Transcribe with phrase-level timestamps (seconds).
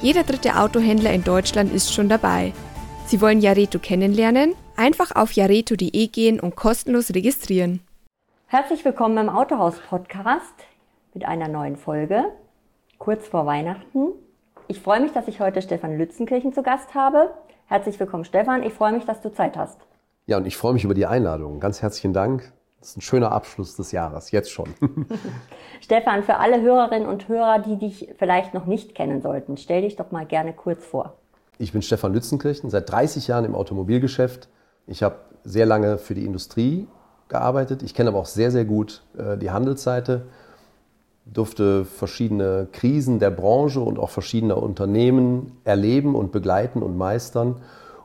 [0.00, 2.52] Jeder dritte Autohändler in Deutschland ist schon dabei.
[3.06, 4.54] Sie wollen Jareto kennenlernen?
[4.76, 7.80] Einfach auf jareto.de gehen und kostenlos registrieren.
[8.46, 10.54] Herzlich willkommen im Autohaus Podcast
[11.14, 12.26] mit einer neuen Folge,
[12.98, 14.12] kurz vor Weihnachten.
[14.68, 17.34] Ich freue mich, dass ich heute Stefan Lützenkirchen zu Gast habe.
[17.66, 18.62] Herzlich willkommen, Stefan.
[18.62, 19.80] Ich freue mich, dass du Zeit hast.
[20.26, 21.58] Ja, und ich freue mich über die Einladung.
[21.58, 22.52] Ganz herzlichen Dank.
[22.80, 24.68] Das ist ein schöner Abschluss des Jahres, jetzt schon.
[25.80, 29.96] Stefan, für alle Hörerinnen und Hörer, die dich vielleicht noch nicht kennen sollten, stell dich
[29.96, 31.14] doch mal gerne kurz vor.
[31.58, 34.48] Ich bin Stefan Lützenkirchen, seit 30 Jahren im Automobilgeschäft.
[34.86, 36.86] Ich habe sehr lange für die Industrie
[37.28, 37.82] gearbeitet.
[37.82, 40.26] Ich kenne aber auch sehr, sehr gut äh, die Handelsseite.
[41.24, 47.56] Durfte verschiedene Krisen der Branche und auch verschiedener Unternehmen erleben und begleiten und meistern.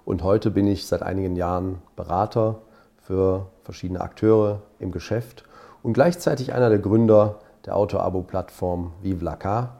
[0.03, 2.61] Und heute bin ich seit einigen Jahren Berater
[3.03, 5.43] für verschiedene Akteure im Geschäft
[5.83, 9.77] und gleichzeitig einer der Gründer der Auto-Abo-Plattform Vive la Car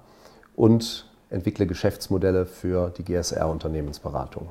[0.55, 4.49] und entwickle Geschäftsmodelle für die GSR-Unternehmensberatung.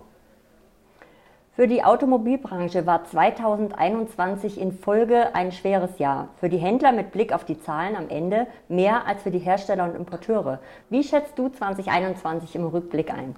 [1.54, 6.28] Für die Automobilbranche war 2021 in Folge ein schweres Jahr.
[6.40, 9.84] Für die Händler mit Blick auf die Zahlen am Ende mehr als für die Hersteller
[9.84, 10.60] und Importeure.
[10.88, 13.36] Wie schätzt du 2021 im Rückblick ein?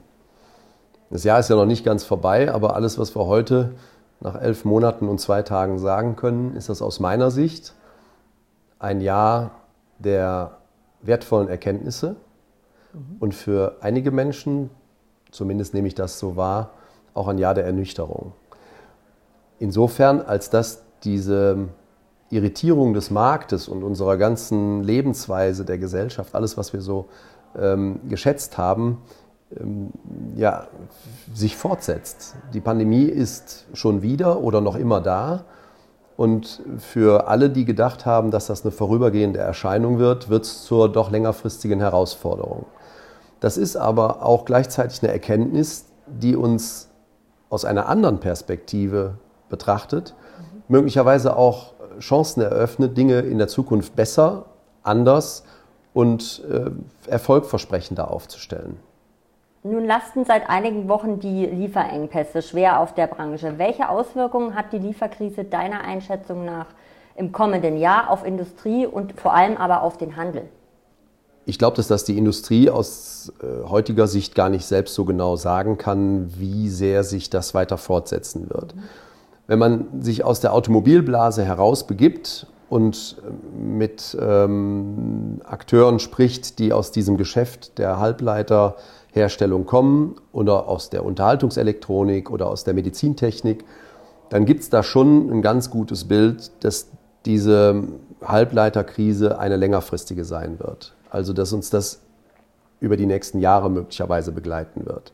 [1.11, 3.75] Das Jahr ist ja noch nicht ganz vorbei, aber alles, was wir heute
[4.25, 7.75] nach elf Monaten und zwei Tagen sagen können, ist das aus meiner Sicht
[8.79, 9.51] ein Jahr
[9.99, 10.57] der
[11.03, 12.17] wertvollen Erkenntnisse
[12.95, 13.17] mhm.
[13.21, 14.71] und für einige Menschen,
[15.31, 16.71] zumindest nehme ich das so wahr,
[17.13, 18.33] auch ein Jahr der Ernüchterung.
[19.59, 21.69] Insofern, als dass diese
[22.31, 27.09] Irritierung des Marktes und unserer ganzen Lebensweise der Gesellschaft, alles, was wir so
[27.57, 29.03] ähm, geschätzt haben,
[30.35, 30.67] ja,
[31.33, 32.35] sich fortsetzt.
[32.53, 35.45] Die Pandemie ist schon wieder oder noch immer da.
[36.17, 40.91] Und für alle, die gedacht haben, dass das eine vorübergehende Erscheinung wird, wird es zur
[40.91, 42.67] doch längerfristigen Herausforderung.
[43.41, 46.89] Das ist aber auch gleichzeitig eine Erkenntnis, die uns
[47.51, 50.15] aus einer anderen Perspektive betrachtet,
[50.69, 54.47] möglicherweise auch Chancen eröffnet, Dinge in der Zukunft besser,
[54.83, 55.45] anders
[55.93, 56.71] und äh,
[57.11, 58.79] erfolgversprechender aufzustellen.
[59.67, 63.55] Nun lasten seit einigen Wochen die Lieferengpässe schwer auf der Branche.
[63.57, 66.67] Welche Auswirkungen hat die Lieferkrise deiner Einschätzung nach
[67.17, 70.43] im kommenden Jahr auf Industrie und vor allem aber auf den Handel?
[71.47, 75.37] Ich glaube, dass das die Industrie aus äh, heutiger Sicht gar nicht selbst so genau
[75.37, 78.75] sagen kann, wie sehr sich das weiter fortsetzen wird.
[79.47, 86.93] Wenn man sich aus der Automobilblase herausbegibt und äh, mit ähm, Akteuren spricht, die aus
[86.93, 88.77] diesem Geschäft der Halbleiter
[89.15, 93.65] Herstellung kommen oder aus der Unterhaltungselektronik oder aus der Medizintechnik,
[94.29, 96.89] dann gibt es da schon ein ganz gutes Bild, dass
[97.25, 97.85] diese
[98.23, 100.95] Halbleiterkrise eine längerfristige sein wird.
[101.11, 102.01] Also dass uns das
[102.81, 105.13] über die nächsten Jahre möglicherweise begleiten wird.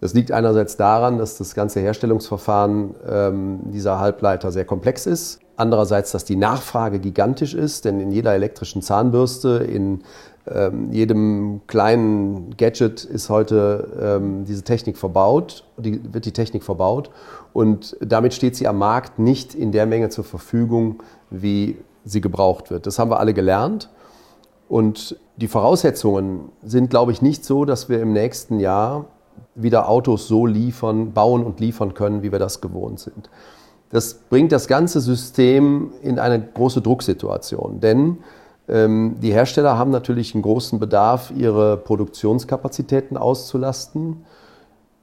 [0.00, 5.40] Das liegt einerseits daran, dass das ganze Herstellungsverfahren ähm, dieser Halbleiter sehr komplex ist.
[5.58, 10.04] Andererseits, dass die Nachfrage gigantisch ist, denn in jeder elektrischen Zahnbürste, in
[10.46, 17.10] ähm, jedem kleinen Gadget ist heute ähm, diese Technik verbaut, die, wird die Technik verbaut
[17.52, 22.70] und damit steht sie am Markt nicht in der Menge zur Verfügung, wie sie gebraucht
[22.70, 22.86] wird.
[22.86, 23.90] Das haben wir alle gelernt
[24.68, 29.06] und die Voraussetzungen sind, glaube ich, nicht so, dass wir im nächsten Jahr
[29.56, 33.28] wieder Autos so liefern, bauen und liefern können, wie wir das gewohnt sind.
[33.90, 38.18] Das bringt das ganze System in eine große Drucksituation, denn
[38.68, 44.24] ähm, die Hersteller haben natürlich einen großen Bedarf, ihre Produktionskapazitäten auszulasten.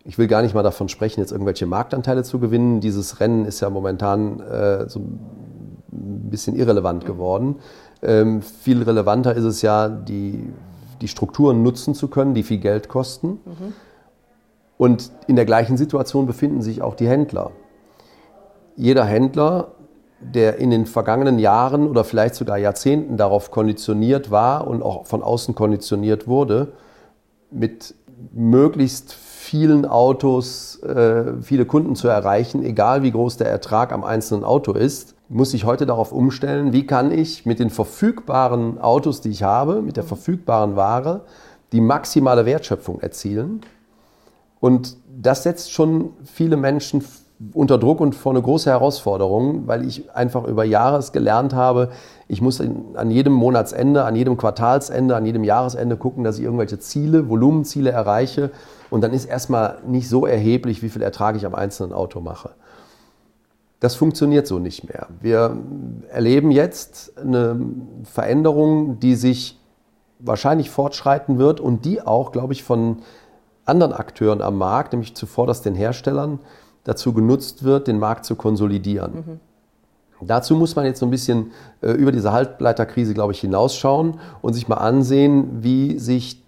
[0.03, 2.79] Ich will gar nicht mal davon sprechen, jetzt irgendwelche Marktanteile zu gewinnen.
[2.79, 7.55] Dieses Rennen ist ja momentan äh, so ein bisschen irrelevant geworden.
[8.03, 10.53] Ähm, viel relevanter ist es ja, die,
[11.01, 13.39] die Strukturen nutzen zu können, die viel Geld kosten.
[13.45, 13.73] Mhm.
[14.77, 17.51] Und in der gleichen Situation befinden sich auch die Händler.
[18.75, 19.75] Jeder Händler
[20.33, 25.21] der in den vergangenen Jahren oder vielleicht sogar Jahrzehnten darauf konditioniert war und auch von
[25.21, 26.73] außen konditioniert wurde,
[27.51, 27.95] mit
[28.33, 34.43] möglichst vielen Autos äh, viele Kunden zu erreichen, egal wie groß der Ertrag am einzelnen
[34.43, 39.29] Auto ist, muss ich heute darauf umstellen, wie kann ich mit den verfügbaren Autos, die
[39.29, 41.21] ich habe, mit der verfügbaren Ware,
[41.71, 43.61] die maximale Wertschöpfung erzielen.
[44.59, 47.03] Und das setzt schon viele Menschen
[47.53, 51.89] unter Druck und vor eine große Herausforderung, weil ich einfach über Jahre gelernt habe,
[52.27, 56.79] ich muss an jedem Monatsende, an jedem Quartalsende, an jedem Jahresende gucken, dass ich irgendwelche
[56.79, 58.51] Ziele, Volumenziele erreiche.
[58.89, 62.51] Und dann ist erstmal nicht so erheblich, wie viel Ertrag ich am einzelnen Auto mache.
[63.79, 65.07] Das funktioniert so nicht mehr.
[65.19, 65.57] Wir
[66.09, 67.59] erleben jetzt eine
[68.03, 69.59] Veränderung, die sich
[70.19, 72.99] wahrscheinlich fortschreiten wird und die auch, glaube ich, von
[73.65, 76.39] anderen Akteuren am Markt, nämlich zuvorderst den Herstellern,
[76.85, 79.13] dazu genutzt wird, den Markt zu konsolidieren.
[79.13, 79.39] Mhm.
[80.21, 81.51] Dazu muss man jetzt so ein bisschen
[81.81, 86.41] äh, über diese Halbleiterkrise, glaube ich, hinausschauen und sich mal ansehen, wie sich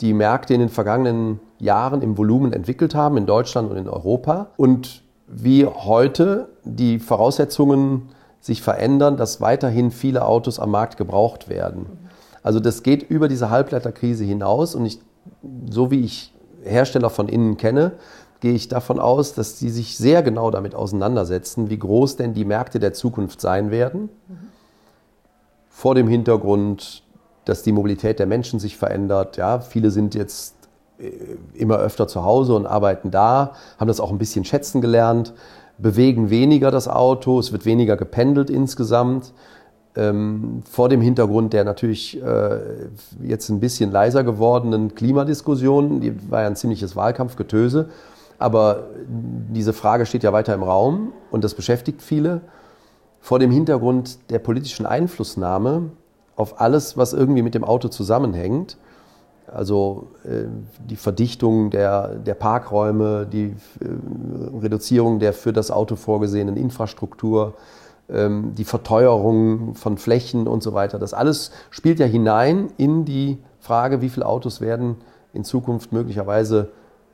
[0.00, 4.48] die Märkte in den vergangenen Jahren im Volumen entwickelt haben, in Deutschland und in Europa.
[4.56, 8.10] Und wie heute die Voraussetzungen
[8.40, 11.86] sich verändern, dass weiterhin viele Autos am Markt gebraucht werden.
[12.42, 14.98] Also das geht über diese Halbleiterkrise hinaus und ich,
[15.70, 17.92] so wie ich Hersteller von innen kenne,
[18.44, 22.44] gehe ich davon aus, dass sie sich sehr genau damit auseinandersetzen, wie groß denn die
[22.44, 24.10] Märkte der Zukunft sein werden.
[24.28, 24.38] Mhm.
[25.70, 27.04] Vor dem Hintergrund,
[27.46, 29.38] dass die Mobilität der Menschen sich verändert.
[29.38, 30.56] Ja, viele sind jetzt
[30.98, 31.08] äh,
[31.54, 35.32] immer öfter zu Hause und arbeiten da, haben das auch ein bisschen schätzen gelernt,
[35.78, 39.32] bewegen weniger das Auto, es wird weniger gependelt insgesamt.
[39.96, 42.58] Ähm, vor dem Hintergrund der natürlich äh,
[43.22, 47.88] jetzt ein bisschen leiser gewordenen Klimadiskussion, die war ja ein ziemliches Wahlkampfgetöse,
[48.44, 48.88] aber
[49.48, 52.42] diese Frage steht ja weiter im Raum und das beschäftigt viele.
[53.18, 55.92] Vor dem Hintergrund der politischen Einflussnahme
[56.36, 58.76] auf alles, was irgendwie mit dem Auto zusammenhängt.
[59.50, 60.44] Also äh,
[60.78, 67.54] die Verdichtung der, der Parkräume, die äh, Reduzierung der für das Auto vorgesehenen Infrastruktur,
[68.10, 70.98] ähm, die Verteuerung von Flächen und so weiter.
[70.98, 74.96] Das alles spielt ja hinein in die Frage, wie viele Autos werden
[75.32, 76.68] in Zukunft möglicherweise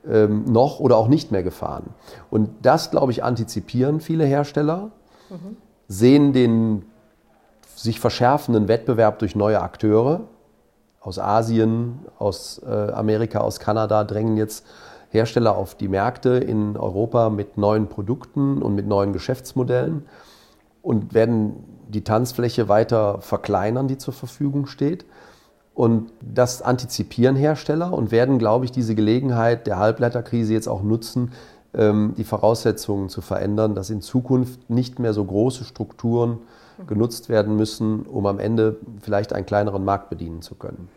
[0.07, 1.91] ähm, noch oder auch nicht mehr gefahren.
[2.29, 4.91] Und das, glaube ich, antizipieren viele Hersteller,
[5.29, 5.57] mhm.
[5.87, 6.85] sehen den
[7.75, 10.21] sich verschärfenden Wettbewerb durch neue Akteure
[11.01, 14.65] aus Asien, aus äh, Amerika, aus Kanada drängen jetzt
[15.09, 20.05] Hersteller auf die Märkte in Europa mit neuen Produkten und mit neuen Geschäftsmodellen
[20.81, 25.05] und werden die Tanzfläche weiter verkleinern, die zur Verfügung steht.
[25.73, 31.31] Und das antizipieren Hersteller und werden, glaube ich, diese Gelegenheit der Halbleiterkrise jetzt auch nutzen,
[31.73, 36.39] ähm, die Voraussetzungen zu verändern, dass in Zukunft nicht mehr so große Strukturen
[36.87, 40.89] genutzt werden müssen, um am Ende vielleicht einen kleineren Markt bedienen zu können.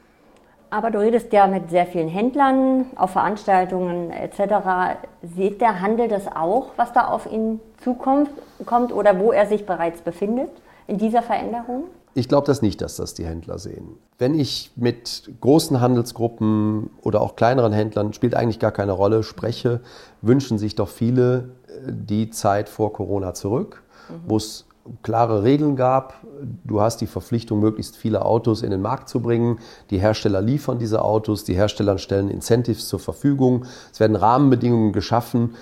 [0.70, 4.96] Aber du redest ja mit sehr vielen Händlern auf Veranstaltungen etc.
[5.22, 8.30] Sieht der Handel das auch, was da auf ihn zukommt
[8.66, 10.50] kommt oder wo er sich bereits befindet
[10.88, 11.84] in dieser Veränderung?
[12.16, 13.96] Ich glaube das nicht, dass das die Händler sehen.
[14.18, 19.80] Wenn ich mit großen Handelsgruppen oder auch kleineren Händlern, spielt eigentlich gar keine Rolle, spreche,
[20.22, 24.14] wünschen sich doch viele äh, die Zeit vor Corona zurück, mhm.
[24.28, 24.66] wo es
[25.02, 26.20] klare Regeln gab.
[26.62, 29.58] Du hast die Verpflichtung, möglichst viele Autos in den Markt zu bringen.
[29.90, 33.64] Die Hersteller liefern diese Autos, die Hersteller stellen Incentives zur Verfügung.
[33.92, 35.54] Es werden Rahmenbedingungen geschaffen,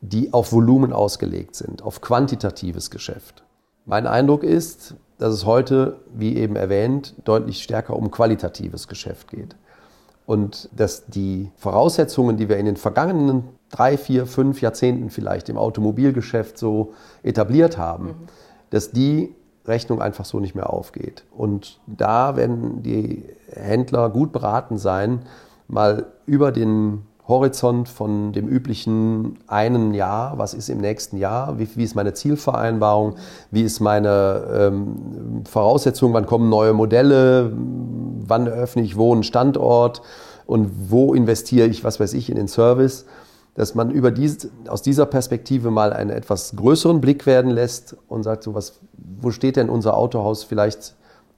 [0.00, 3.42] die auf Volumen ausgelegt sind, auf quantitatives Geschäft.
[3.84, 9.56] Mein Eindruck ist, dass es heute, wie eben erwähnt, deutlich stärker um qualitatives Geschäft geht.
[10.26, 15.56] Und dass die Voraussetzungen, die wir in den vergangenen drei, vier, fünf Jahrzehnten vielleicht im
[15.56, 18.14] Automobilgeschäft so etabliert haben, mhm.
[18.70, 19.34] dass die
[19.66, 21.24] Rechnung einfach so nicht mehr aufgeht.
[21.36, 25.22] Und da werden die Händler gut beraten sein,
[25.66, 31.68] mal über den Horizont von dem üblichen einen Jahr, was ist im nächsten Jahr, wie,
[31.76, 33.16] wie ist meine Zielvereinbarung,
[33.50, 37.52] wie ist meine ähm, Voraussetzung, wann kommen neue Modelle,
[38.26, 40.00] wann eröffne ich wo einen Standort
[40.46, 43.04] und wo investiere ich, was weiß ich, in den Service,
[43.54, 48.22] dass man über dies, aus dieser Perspektive mal einen etwas größeren Blick werden lässt und
[48.22, 48.80] sagt, so was,
[49.20, 50.94] wo steht denn unser Autohaus vielleicht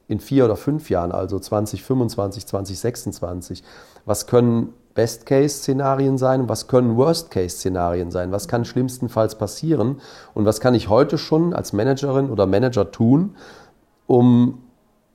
[0.06, 3.64] in vier oder fünf Jahren, also 2025, 2026?
[4.04, 10.00] Was können Best-Case-Szenarien sein, was können Worst-Case-Szenarien sein, was kann schlimmstenfalls passieren?
[10.34, 13.36] Und was kann ich heute schon als Managerin oder Manager tun,
[14.06, 14.62] um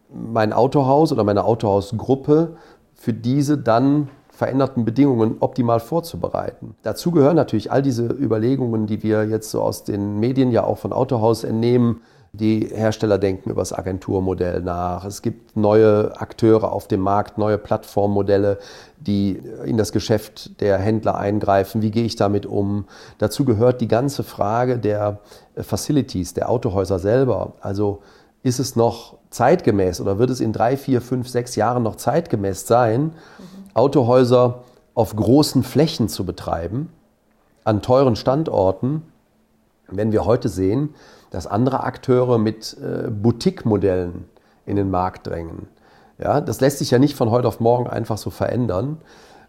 [0.10, 2.56] mein Autohaus oder meine Autohausgruppe
[2.94, 6.76] für diese dann veränderten Bedingungen optimal vorzubereiten.
[6.84, 10.78] Dazu gehören natürlich all diese Überlegungen, die wir jetzt so aus den Medien ja auch
[10.78, 12.02] von Autohaus entnehmen,
[12.38, 15.06] die Hersteller denken über das Agenturmodell nach.
[15.06, 18.60] Es gibt neue Akteure auf dem Markt, neue Plattformmodelle,
[18.98, 21.82] die in das Geschäft der Händler eingreifen.
[21.82, 22.86] Wie gehe ich damit um?
[23.18, 25.20] Dazu gehört die ganze Frage der
[25.58, 27.54] Facilities, der Autohäuser selber.
[27.62, 28.02] Also
[28.44, 32.68] ist es noch zeitgemäß oder wird es in drei, vier, fünf, sechs Jahren noch zeitgemäß
[32.68, 33.12] sein, mhm.
[33.74, 34.64] Autohäuser
[34.94, 36.90] auf großen Flächen zu betreiben,
[37.64, 39.02] an teuren Standorten,
[39.88, 40.94] wenn wir heute sehen,
[41.36, 44.24] dass andere Akteure mit äh, Boutique-Modellen
[44.66, 45.68] in den Markt drängen.
[46.18, 49.00] Ja, das lässt sich ja nicht von heute auf morgen einfach so verändern.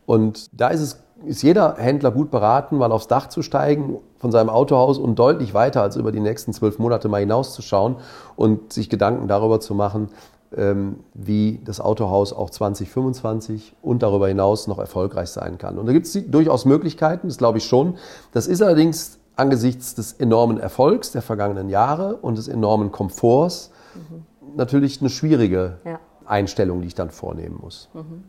[0.05, 4.33] Und da ist es ist jeder Händler gut beraten, mal aufs Dach zu steigen von
[4.33, 7.97] seinem Autohaus und deutlich weiter als über die nächsten zwölf Monate mal hinauszuschauen
[8.37, 10.11] und sich Gedanken darüber zu machen,
[10.55, 15.79] ähm, wie das Autohaus auch 2025 und darüber hinaus noch erfolgreich sein kann.
[15.79, 17.95] Und da gibt es durchaus Möglichkeiten, das glaube ich schon.
[18.33, 24.57] Das ist allerdings angesichts des enormen Erfolgs der vergangenen Jahre und des enormen Komforts mhm.
[24.57, 26.01] natürlich eine schwierige ja.
[26.25, 27.89] Einstellung, die ich dann vornehmen muss.
[27.95, 28.25] Mhm.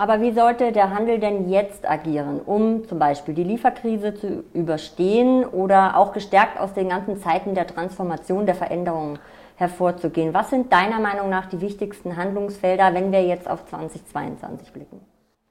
[0.00, 5.44] Aber wie sollte der Handel denn jetzt agieren, um zum Beispiel die Lieferkrise zu überstehen
[5.44, 9.18] oder auch gestärkt aus den ganzen Zeiten der Transformation, der Veränderungen
[9.56, 10.32] hervorzugehen?
[10.32, 15.00] Was sind deiner Meinung nach die wichtigsten Handlungsfelder, wenn wir jetzt auf 2022 blicken?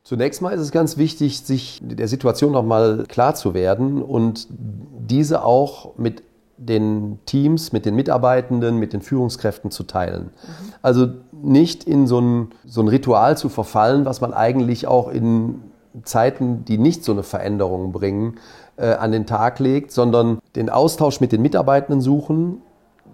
[0.07, 5.43] Zunächst mal ist es ganz wichtig, sich der Situation nochmal klar zu werden und diese
[5.43, 6.23] auch mit
[6.55, 10.23] den Teams, mit den Mitarbeitenden, mit den Führungskräften zu teilen.
[10.23, 10.73] Mhm.
[10.81, 15.61] Also nicht in so ein, so ein Ritual zu verfallen, was man eigentlich auch in
[16.03, 18.35] Zeiten, die nicht so eine Veränderung bringen,
[18.77, 22.61] äh, an den Tag legt, sondern den Austausch mit den Mitarbeitenden suchen,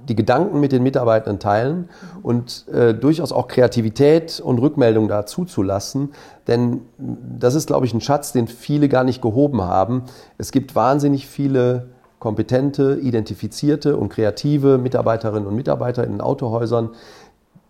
[0.07, 1.89] die Gedanken mit den Mitarbeitenden teilen
[2.21, 6.11] und äh, durchaus auch Kreativität und Rückmeldung dazu zu lassen.
[6.47, 10.03] Denn das ist, glaube ich, ein Schatz, den viele gar nicht gehoben haben.
[10.37, 11.87] Es gibt wahnsinnig viele
[12.23, 16.91] kompetente, identifizierte und kreative Mitarbeiterinnen und Mitarbeiter in den Autohäusern,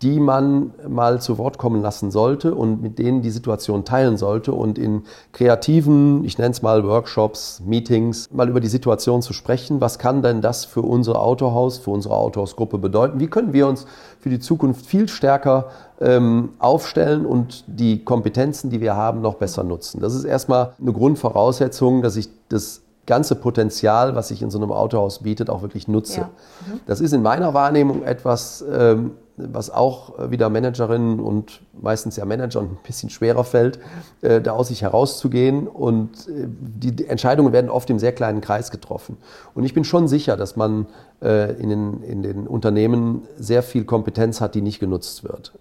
[0.01, 4.51] die man mal zu Wort kommen lassen sollte und mit denen die Situation teilen sollte
[4.51, 9.79] und in kreativen, ich nenne es mal Workshops, Meetings, mal über die Situation zu sprechen.
[9.79, 13.19] Was kann denn das für unser Autohaus, für unsere Autohausgruppe bedeuten?
[13.21, 13.85] Wie können wir uns
[14.19, 15.67] für die Zukunft viel stärker
[16.01, 20.01] ähm, aufstellen und die Kompetenzen, die wir haben, noch besser nutzen?
[20.01, 24.71] Das ist erstmal eine Grundvoraussetzung, dass ich das ganze Potenzial, was sich in so einem
[24.71, 26.21] Autohaus bietet, auch wirklich nutze.
[26.21, 26.25] Ja.
[26.25, 26.79] Mhm.
[26.87, 32.65] Das ist in meiner Wahrnehmung etwas, ähm, was auch wieder Managerinnen und meistens ja Managern
[32.65, 33.79] ein bisschen schwerer fällt,
[34.21, 35.67] äh, da aus sich herauszugehen.
[35.67, 39.17] Und äh, die Entscheidungen werden oft im sehr kleinen Kreis getroffen.
[39.55, 40.87] Und ich bin schon sicher, dass man
[41.21, 45.53] äh, in den, in den Unternehmen sehr viel Kompetenz hat, die nicht genutzt wird.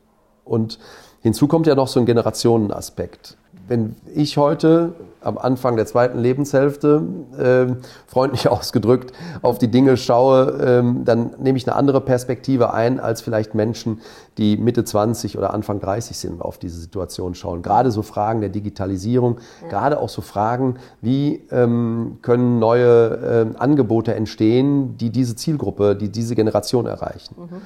[0.45, 0.79] Und
[1.21, 3.37] hinzu kommt ja noch so ein Generationenaspekt
[3.73, 7.03] wenn ich heute am Anfang der zweiten Lebenshälfte,
[7.39, 7.75] äh,
[8.07, 13.23] freundlich ausgedrückt, auf die Dinge schaue, ähm, dann nehme ich eine andere Perspektive ein, als
[13.23, 14.03] vielleicht Menschen,
[14.37, 17.63] die Mitte 20 oder Anfang 30 sind, auf diese Situation schauen.
[17.63, 19.69] Gerade so Fragen der Digitalisierung, ja.
[19.69, 26.11] gerade auch so Fragen, wie ähm, können neue äh, Angebote entstehen, die diese Zielgruppe, die
[26.11, 27.37] diese Generation erreichen.
[27.39, 27.63] Mhm.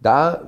[0.00, 0.40] Da,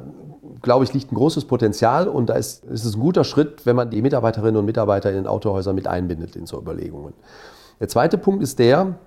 [0.62, 3.76] glaube ich, liegt ein großes Potenzial und da ist, ist es ein guter Schritt, wenn
[3.76, 7.14] man die Mitarbeiterinnen und Mitarbeiter in den Autohäusern mit einbindet in so Überlegungen.
[7.80, 8.98] Der zweite Punkt ist der,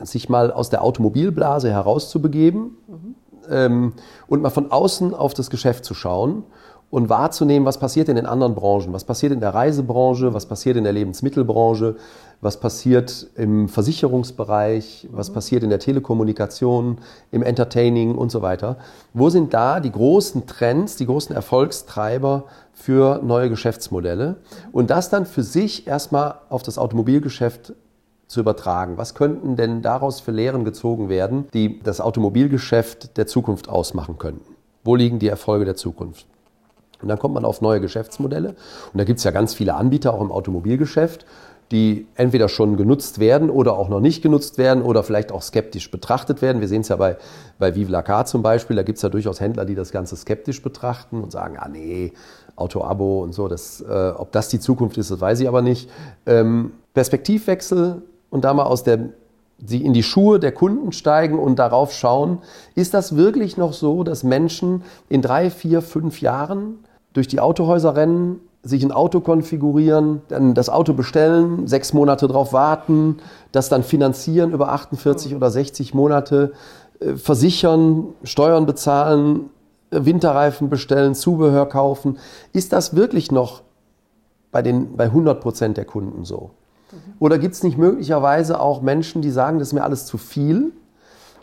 [0.00, 3.14] sich mal aus der Automobilblase herauszubegeben mhm.
[3.50, 3.92] ähm,
[4.26, 6.44] und mal von außen auf das Geschäft zu schauen
[6.92, 10.76] und wahrzunehmen, was passiert in den anderen Branchen, was passiert in der Reisebranche, was passiert
[10.76, 11.96] in der Lebensmittelbranche,
[12.42, 15.34] was passiert im Versicherungsbereich, was mhm.
[15.34, 16.98] passiert in der Telekommunikation,
[17.30, 18.76] im Entertaining und so weiter.
[19.14, 22.44] Wo sind da die großen Trends, die großen Erfolgstreiber
[22.74, 24.36] für neue Geschäftsmodelle?
[24.70, 27.72] Und das dann für sich erstmal auf das Automobilgeschäft
[28.26, 28.98] zu übertragen.
[28.98, 34.54] Was könnten denn daraus für Lehren gezogen werden, die das Automobilgeschäft der Zukunft ausmachen könnten?
[34.84, 36.26] Wo liegen die Erfolge der Zukunft?
[37.02, 38.50] Und dann kommt man auf neue Geschäftsmodelle.
[38.50, 41.26] Und da gibt es ja ganz viele Anbieter auch im Automobilgeschäft,
[41.70, 45.90] die entweder schon genutzt werden oder auch noch nicht genutzt werden oder vielleicht auch skeptisch
[45.90, 46.60] betrachtet werden.
[46.60, 47.16] Wir sehen es ja bei,
[47.58, 48.76] bei Vive la Car zum Beispiel.
[48.76, 52.12] Da gibt es ja durchaus Händler, die das Ganze skeptisch betrachten und sagen, ah nee,
[52.56, 55.88] Auto-Abo und so, das, äh, ob das die Zukunft ist, das weiß ich aber nicht.
[56.26, 59.08] Ähm, Perspektivwechsel und da mal aus der
[59.64, 62.38] sie in die Schuhe der Kunden steigen und darauf schauen,
[62.74, 66.80] ist das wirklich noch so, dass Menschen in drei, vier, fünf Jahren
[67.12, 72.52] durch die Autohäuser rennen, sich ein Auto konfigurieren, dann das Auto bestellen, sechs Monate drauf
[72.52, 73.16] warten,
[73.50, 76.52] das dann finanzieren über 48 oder 60 Monate,
[77.00, 79.50] äh, versichern, Steuern bezahlen,
[79.90, 82.18] Winterreifen bestellen, Zubehör kaufen.
[82.52, 83.62] Ist das wirklich noch
[84.50, 86.50] bei, den, bei 100 Prozent der Kunden so?
[87.18, 90.72] Oder gibt es nicht möglicherweise auch Menschen, die sagen, das ist mir alles zu viel?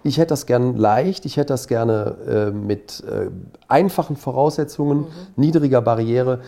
[0.03, 3.29] Ich hätte das gern leicht, ich hätte das gerne äh, mit äh,
[3.67, 5.05] einfachen Voraussetzungen, mhm.
[5.35, 6.41] niedriger Barriere.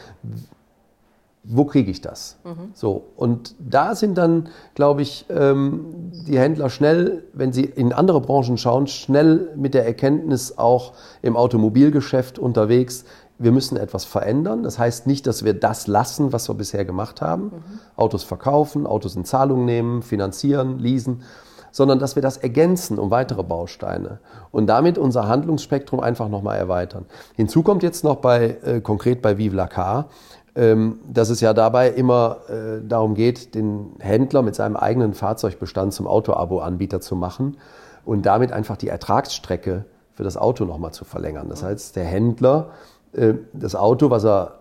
[1.44, 2.38] Wo kriege ich das?
[2.44, 2.72] Mhm.
[2.76, 8.22] So, und da sind dann, glaube ich, ähm, die Händler schnell, wenn sie in andere
[8.22, 10.94] Branchen schauen, schnell mit der Erkenntnis auch
[11.24, 13.06] im Automobilgeschäft unterwegs,
[13.40, 14.62] wir müssen etwas verändern.
[14.62, 17.46] Das heißt nicht, dass wir das lassen, was wir bisher gemacht haben.
[17.46, 17.52] Mhm.
[17.96, 21.24] Autos verkaufen, Autos in Zahlung nehmen, finanzieren, leasen,
[21.72, 24.20] sondern dass wir das ergänzen um weitere Bausteine
[24.52, 27.06] und damit unser Handlungsspektrum einfach nochmal erweitern.
[27.36, 30.10] Hinzu kommt jetzt noch bei, äh, konkret bei Vive la Car,
[30.56, 35.94] ähm, dass es ja dabei immer äh, darum geht, den Händler mit seinem eigenen Fahrzeugbestand
[35.94, 37.58] zum Autoabo-Anbieter zu machen
[38.06, 41.48] und damit einfach die Ertragsstrecke für das Auto nochmal zu verlängern.
[41.50, 42.72] Das heißt, der Händler
[43.14, 44.60] äh, das Auto, was er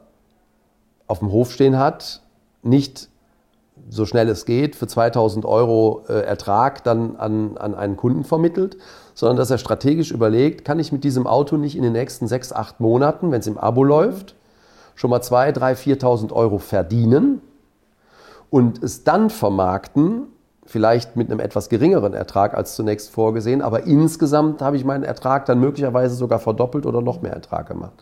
[1.06, 2.22] auf dem Hof stehen hat,
[2.62, 3.09] nicht
[3.90, 8.76] so schnell es geht, für 2000 Euro äh, Ertrag dann an, an einen Kunden vermittelt,
[9.14, 12.52] sondern dass er strategisch überlegt, kann ich mit diesem Auto nicht in den nächsten sechs,
[12.52, 14.36] acht Monaten, wenn es im Abo läuft,
[14.94, 17.40] schon mal 2.000, 3.000, 4.000 Euro verdienen
[18.48, 20.28] und es dann vermarkten,
[20.64, 25.46] vielleicht mit einem etwas geringeren Ertrag als zunächst vorgesehen, aber insgesamt habe ich meinen Ertrag
[25.46, 27.94] dann möglicherweise sogar verdoppelt oder noch mehr Ertrag gemacht.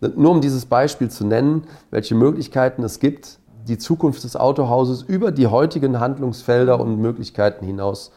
[0.00, 5.30] Nur um dieses Beispiel zu nennen, welche Möglichkeiten es gibt, die Zukunft des Autohauses über
[5.30, 8.10] die heutigen Handlungsfelder und Möglichkeiten hinaus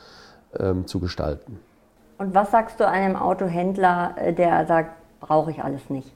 [0.59, 1.59] ähm, zu gestalten.
[2.17, 6.11] Und was sagst du einem Autohändler, äh, der sagt, brauche ich alles nicht?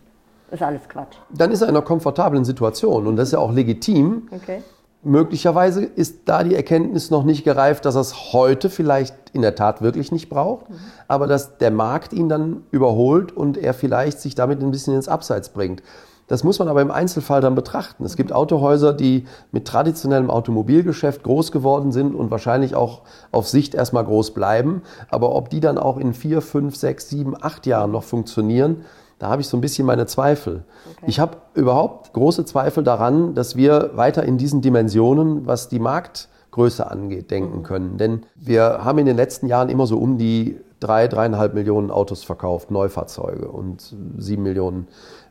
[0.52, 1.16] Ist alles Quatsch.
[1.30, 4.28] Dann ist er in einer komfortablen Situation und das ist ja auch legitim.
[4.32, 4.62] Okay.
[5.02, 9.56] Möglicherweise ist da die Erkenntnis noch nicht gereift, dass er es heute vielleicht in der
[9.56, 10.76] Tat wirklich nicht braucht, mhm.
[11.08, 15.08] aber dass der Markt ihn dann überholt und er vielleicht sich damit ein bisschen ins
[15.08, 15.84] Abseits bringt.
[16.28, 18.04] Das muss man aber im Einzelfall dann betrachten.
[18.04, 23.02] Es gibt Autohäuser, die mit traditionellem Automobilgeschäft groß geworden sind und wahrscheinlich auch
[23.32, 24.82] auf Sicht erstmal groß bleiben.
[25.10, 28.86] Aber ob die dann auch in vier, fünf, sechs, sieben, acht Jahren noch funktionieren,
[29.20, 30.64] da habe ich so ein bisschen meine Zweifel.
[30.98, 31.06] Okay.
[31.08, 36.90] Ich habe überhaupt große Zweifel daran, dass wir weiter in diesen Dimensionen, was die Marktgröße
[36.90, 37.64] angeht, denken mhm.
[37.64, 37.98] können.
[37.98, 42.24] Denn wir haben in den letzten Jahren immer so um die drei, dreieinhalb Millionen Autos
[42.24, 44.88] verkauft, Neufahrzeuge und sieben Millionen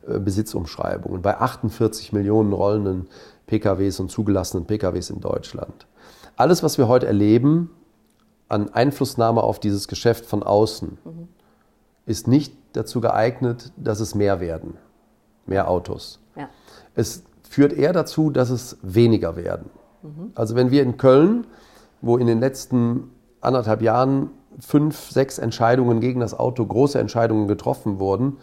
[0.07, 3.07] Besitzumschreibungen bei 48 Millionen rollenden
[3.47, 5.87] PKWs und zugelassenen PKWs in Deutschland.
[6.35, 7.71] Alles, was wir heute erleben
[8.47, 11.27] an Einflussnahme auf dieses Geschäft von außen, mhm.
[12.05, 14.77] ist nicht dazu geeignet, dass es mehr werden,
[15.45, 16.19] mehr Autos.
[16.35, 16.49] Ja.
[16.93, 19.69] Es führt eher dazu, dass es weniger werden.
[20.03, 20.31] Mhm.
[20.35, 21.47] Also wenn wir in Köln,
[22.01, 27.99] wo in den letzten anderthalb Jahren fünf, sechs Entscheidungen gegen das Auto, große Entscheidungen getroffen
[27.99, 28.37] wurden,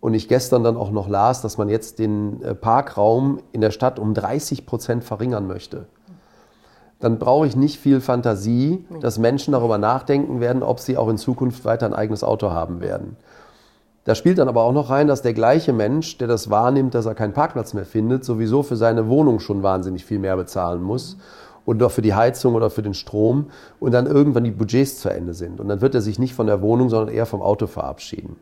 [0.00, 3.70] und ich gestern dann auch noch las, dass man jetzt den äh, Parkraum in der
[3.70, 5.86] Stadt um 30 Prozent verringern möchte.
[6.98, 11.16] Dann brauche ich nicht viel Fantasie, dass Menschen darüber nachdenken werden, ob sie auch in
[11.16, 13.16] Zukunft weiter ein eigenes Auto haben werden.
[14.04, 17.06] Da spielt dann aber auch noch rein, dass der gleiche Mensch, der das wahrnimmt, dass
[17.06, 21.16] er keinen Parkplatz mehr findet, sowieso für seine Wohnung schon wahnsinnig viel mehr bezahlen muss
[21.64, 23.46] oder für die Heizung oder für den Strom
[23.78, 25.60] und dann irgendwann die Budgets zu Ende sind.
[25.60, 28.36] Und dann wird er sich nicht von der Wohnung, sondern eher vom Auto verabschieden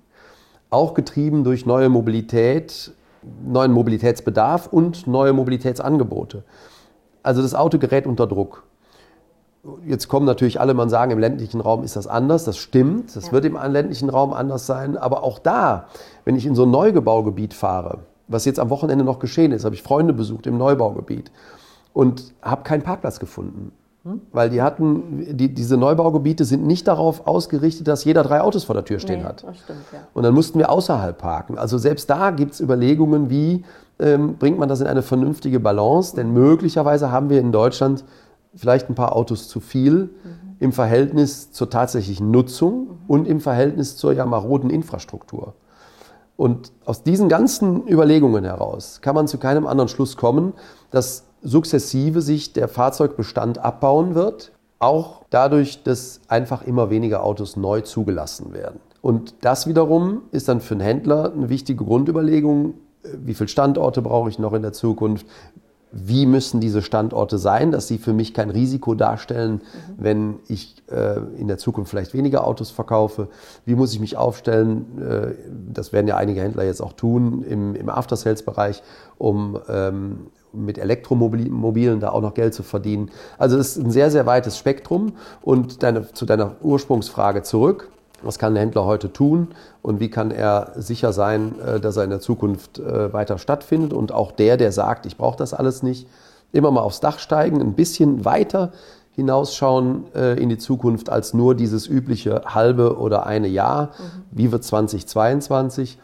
[0.71, 2.93] auch getrieben durch neue Mobilität,
[3.45, 6.45] neuen Mobilitätsbedarf und neue Mobilitätsangebote.
[7.23, 8.65] Also das Auto gerät unter Druck.
[9.85, 12.45] Jetzt kommen natürlich alle, man sagen, im ländlichen Raum ist das anders.
[12.45, 13.15] Das stimmt.
[13.17, 13.33] Das ja.
[13.33, 14.97] wird im ländlichen Raum anders sein.
[14.97, 15.89] Aber auch da,
[16.25, 19.75] wenn ich in so ein Neugebaugebiet fahre, was jetzt am Wochenende noch geschehen ist, habe
[19.75, 21.31] ich Freunde besucht im Neubaugebiet
[21.93, 23.73] und habe keinen Parkplatz gefunden.
[24.33, 28.75] Weil die hatten, die, diese Neubaugebiete sind nicht darauf ausgerichtet, dass jeder drei Autos vor
[28.75, 29.45] der Tür stehen nee, hat.
[29.45, 30.01] Das stimmt, ja.
[30.15, 31.59] Und dann mussten wir außerhalb parken.
[31.59, 33.65] Also selbst da gibt es Überlegungen, wie
[33.99, 36.15] ähm, bringt man das in eine vernünftige Balance?
[36.17, 38.05] Denn möglicherweise haben wir in Deutschland
[38.55, 40.11] vielleicht ein paar Autos zu viel mhm.
[40.59, 42.89] im Verhältnis zur tatsächlichen Nutzung mhm.
[43.07, 45.55] und im Verhältnis zur ja maroden Infrastruktur.
[46.37, 50.53] Und aus diesen ganzen Überlegungen heraus kann man zu keinem anderen Schluss kommen,
[50.93, 57.81] dass sukzessive sich der Fahrzeugbestand abbauen wird, auch dadurch, dass einfach immer weniger Autos neu
[57.81, 58.81] zugelassen werden.
[59.01, 64.29] Und das wiederum ist dann für einen Händler eine wichtige Grundüberlegung, wie viele Standorte brauche
[64.29, 65.27] ich noch in der Zukunft,
[65.91, 69.95] wie müssen diese Standorte sein, dass sie für mich kein Risiko darstellen, mhm.
[69.97, 73.29] wenn ich äh, in der Zukunft vielleicht weniger Autos verkaufe.
[73.65, 74.85] Wie muss ich mich aufstellen?
[75.01, 75.35] Äh,
[75.73, 78.83] das werden ja einige Händler jetzt auch tun im, im After-Sales-Bereich,
[79.17, 83.11] um ähm, mit Elektromobilen da auch noch Geld zu verdienen.
[83.39, 85.13] Also es ist ein sehr, sehr weites Spektrum.
[85.43, 87.91] Und deine, zu deiner Ursprungsfrage zurück.
[88.23, 89.49] Was kann ein Händler heute tun
[89.81, 93.93] und wie kann er sicher sein, äh, dass er in der Zukunft äh, weiter stattfindet?
[93.93, 96.09] Und auch der, der sagt, ich brauche das alles nicht,
[96.53, 98.73] immer mal aufs Dach steigen, ein bisschen weiter
[99.13, 103.87] hinausschauen äh, in die Zukunft als nur dieses übliche halbe oder eine Jahr.
[103.87, 104.23] Mhm.
[104.31, 105.99] Wie wird 2022?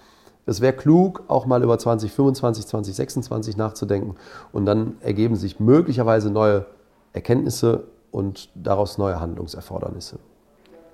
[0.47, 4.17] Es wäre klug, auch mal über 2025, 2026 nachzudenken
[4.53, 6.67] und dann ergeben sich möglicherweise neue
[7.13, 10.19] Erkenntnisse und daraus neue Handlungserfordernisse.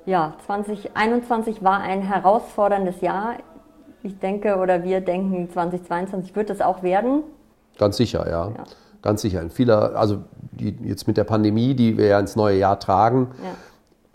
[0.06, 3.34] Ja, 2021 war ein herausforderndes Jahr.
[4.02, 7.22] Ich denke oder wir denken, 2022 wird es auch werden.
[7.78, 8.48] Ganz sicher, ja.
[8.48, 8.64] ja.
[9.02, 9.42] Ganz sicher.
[9.42, 10.18] In vieler, also
[10.52, 13.50] die, jetzt mit der Pandemie, die wir ja ins neue Jahr tragen, ja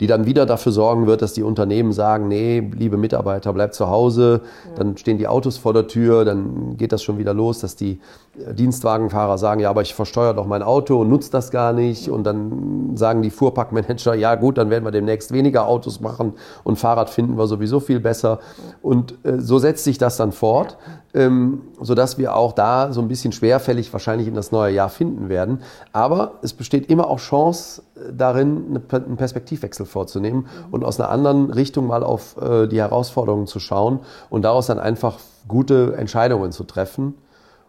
[0.00, 3.88] die dann wieder dafür sorgen wird, dass die Unternehmen sagen, nee, liebe Mitarbeiter, bleibt zu
[3.88, 4.42] Hause,
[4.76, 8.00] dann stehen die Autos vor der Tür, dann geht das schon wieder los, dass die
[8.38, 12.10] äh, Dienstwagenfahrer sagen, ja, aber ich versteuere doch mein Auto und nutze das gar nicht.
[12.10, 16.78] Und dann sagen die Fuhrparkmanager, ja gut, dann werden wir demnächst weniger Autos machen und
[16.78, 18.40] Fahrrad finden wir sowieso viel besser.
[18.82, 20.76] Und äh, so setzt sich das dann fort,
[21.14, 25.30] ähm, sodass wir auch da so ein bisschen schwerfällig wahrscheinlich in das neue Jahr finden
[25.30, 30.72] werden, aber es besteht immer auch Chance äh, darin, einen Perspektivwechsel vorzunehmen mhm.
[30.72, 34.78] und aus einer anderen Richtung mal auf äh, die Herausforderungen zu schauen und daraus dann
[34.78, 35.18] einfach
[35.48, 37.14] gute Entscheidungen zu treffen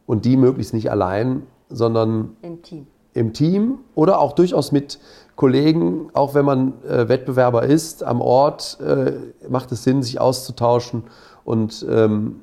[0.05, 2.87] und die möglichst nicht allein, sondern im Team.
[3.13, 4.99] Im Team oder auch durchaus mit
[5.35, 9.13] Kollegen, auch wenn man äh, Wettbewerber ist, am Ort äh,
[9.49, 11.03] macht es Sinn, sich auszutauschen
[11.43, 12.41] und ähm,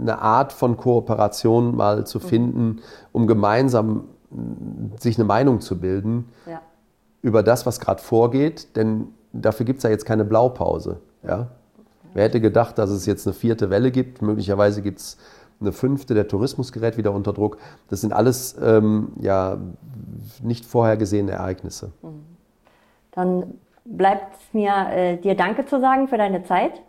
[0.00, 2.22] eine Art von Kooperation mal zu mhm.
[2.22, 2.78] finden,
[3.12, 4.04] um gemeinsam
[4.98, 6.28] sich eine Meinung zu bilden.
[6.46, 6.60] Ja
[7.22, 11.00] über das, was gerade vorgeht, denn dafür gibt es ja jetzt keine Blaupause.
[11.22, 11.48] Ja?
[12.14, 14.22] Wer hätte gedacht, dass es jetzt eine vierte Welle gibt?
[14.22, 15.18] Möglicherweise gibt es
[15.60, 17.58] eine fünfte, der Tourismus gerät wieder unter Druck.
[17.88, 19.58] Das sind alles ähm, ja,
[20.42, 21.92] nicht vorhergesehene Ereignisse.
[22.02, 22.24] Mhm.
[23.12, 23.54] Dann
[23.84, 26.80] bleibt mir äh, dir Danke zu sagen für deine Zeit,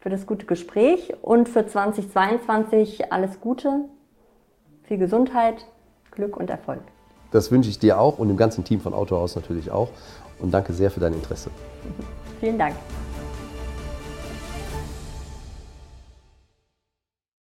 [0.00, 3.84] für das gute Gespräch und für 2022 alles Gute,
[4.84, 5.66] viel Gesundheit,
[6.10, 6.82] Glück und Erfolg.
[7.32, 9.88] Das wünsche ich dir auch und dem ganzen Team von Autohaus natürlich auch.
[10.38, 11.50] Und danke sehr für dein Interesse.
[12.40, 12.76] Vielen Dank.